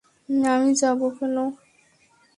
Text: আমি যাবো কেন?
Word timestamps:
আমি 0.51 0.71
যাবো 0.81 1.07
কেন? 1.17 1.35